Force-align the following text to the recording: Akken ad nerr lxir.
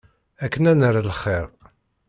Akken 0.43 0.69
ad 0.71 0.77
nerr 0.79 0.97
lxir. 1.11 1.47